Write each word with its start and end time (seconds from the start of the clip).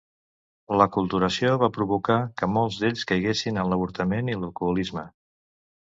L'aculturació 0.79 1.51
va 1.65 1.69
provocar 1.75 2.17
que 2.41 2.49
molts 2.55 2.79
d'ells 2.85 3.07
caiguessin 3.13 3.63
en 3.65 3.69
l'avortament 3.75 4.35
i 4.37 4.39
l'alcoholisme. 4.41 5.05